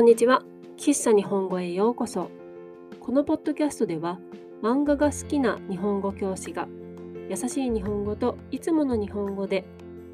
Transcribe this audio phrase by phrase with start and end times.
[0.00, 0.42] こんにちは。
[0.78, 2.30] 喫茶日本語へようこそ。
[3.00, 4.18] このポッドキャストでは、
[4.62, 6.68] 漫画が好きな日本語教師が、
[7.28, 9.66] 優しい日本語といつもの日本語で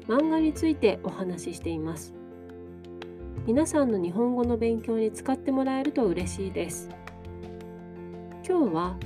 [0.05, 2.13] 漫画についてお話ししています。
[3.45, 6.89] 皆さんの日本語の勉強に使ってもらえると嬉しいです。
[8.45, 8.97] 今日は、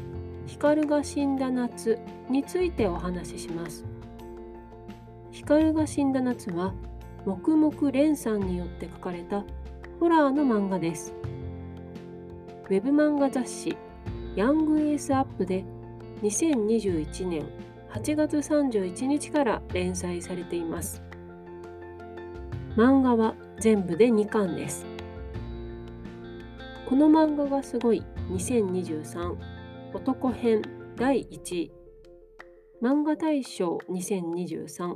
[0.48, 3.86] 光が死んだ夏についてお話しします。
[5.30, 6.74] 光が死んだ夏は、
[7.28, 9.46] 黙々蓮さんによって書かれた
[10.02, 11.14] ホラーの漫画です。
[12.72, 13.78] ウェブ漫画雑誌
[14.36, 15.64] ヤングエースアップで
[16.24, 17.48] 2021年
[17.92, 21.04] 8月31日から連載されています。
[22.76, 24.88] 漫画は全部で2巻です。
[26.90, 29.36] この漫画がすごい2023
[29.94, 30.64] 男編
[30.96, 31.72] 第1位
[32.82, 34.96] 漫画大賞2023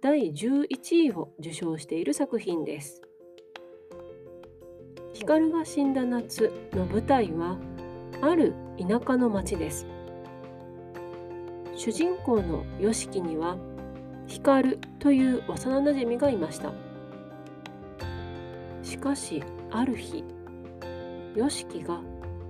[0.00, 3.02] 第11位を受賞している作品です。
[5.18, 7.56] 光が死んだ夏の舞台は
[8.22, 9.84] ある田舎の町です。
[11.74, 13.56] 主人公の YOSHIKI には
[14.28, 16.72] 光という幼なじみがいました。
[18.84, 20.22] しかしある日
[21.34, 22.00] YOSHIKI が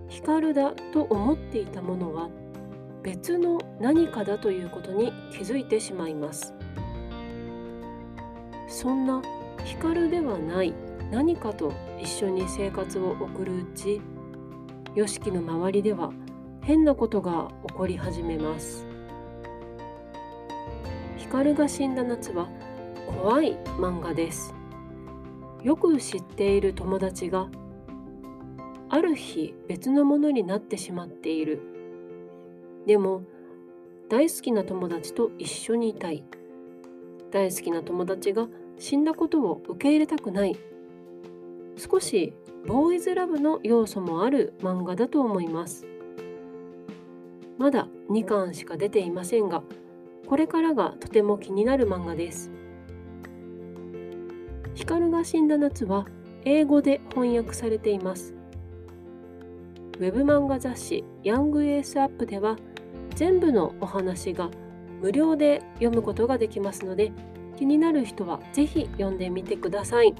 [0.08, 2.28] 光だと思っていたものは
[3.02, 6.52] 別の何かだということに気づいてしまいます。
[8.68, 9.22] そんな
[9.64, 10.74] 光ではない
[11.10, 14.00] 何かと一緒に生活を送るうち
[14.94, 16.12] YOSHIKI の周りでは
[16.62, 18.86] 変なことが起こり始めます。
[21.16, 22.48] 光が死んだ夏は
[23.22, 24.54] 怖い漫画です。
[25.62, 27.48] よく知っている友達が
[28.90, 31.60] ある日別のものになってしまっている。
[32.86, 33.22] でも
[34.08, 36.24] 大好きな友達と一緒にいたい。
[37.30, 38.48] 大好きな友達が
[38.78, 40.58] 死んだことを受け入れたくない。
[41.78, 42.34] 少し
[42.66, 45.86] ボーイズラブの要素もある漫画だと思います。
[47.56, 49.62] まだ2巻しか出ていませんが
[50.26, 52.50] これからがとても気になる漫画です。
[54.74, 56.06] 光が死んだ夏は
[56.44, 58.34] 英語で翻訳されています。
[59.98, 62.56] ウェブ漫画雑誌ヤングエースアップでは
[63.16, 64.50] 全部のお話が
[65.00, 67.10] 無料で読むことができますので
[67.56, 70.14] 気になる人はぜひ読んでみてください。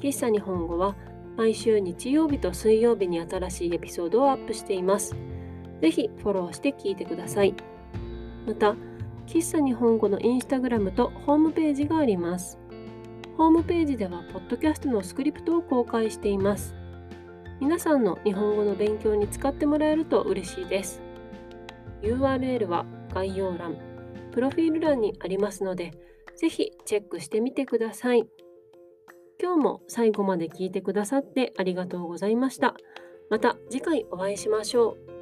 [0.00, 0.94] 喫茶日本語は
[1.36, 5.16] 毎週日曜日と水曜日に新しいエピソードをアップしています。
[5.80, 7.54] ぜひフォローして聞いてください。
[8.46, 8.74] また、
[9.26, 12.58] 喫茶日本語のインスタグラムとホームページがあります。
[13.36, 16.74] ホームページでは、ポッドキャストのスクリプトを公開しています。
[17.60, 21.00] 皆さんの日本語の勉強に使ってもらえると嬉しいです。
[22.02, 23.76] URL は概要欄、
[24.32, 25.92] プロフィール欄にありますので、
[26.36, 28.28] ぜひチェックしてみてください。
[29.40, 32.74] 今日も最後まで聞いてくださってありがとうございました。
[33.30, 35.17] また次回お会いしましょう。